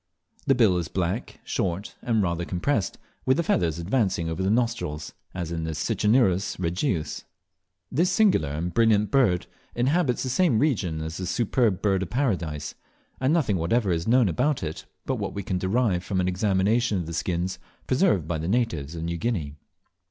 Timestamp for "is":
0.79-0.87, 13.91-14.07